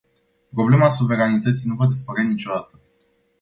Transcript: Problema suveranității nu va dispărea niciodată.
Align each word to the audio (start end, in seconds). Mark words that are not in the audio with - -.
Problema 0.51 0.89
suveranității 0.89 1.69
nu 1.69 1.75
va 1.75 1.87
dispărea 1.87 2.23
niciodată. 2.23 2.79